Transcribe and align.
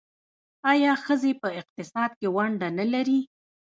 آیا 0.71 0.93
ښځې 1.05 1.31
په 1.41 1.47
اقتصاد 1.59 2.11
کې 2.19 2.27
ونډه 2.35 2.67
نلري؟ 2.77 3.19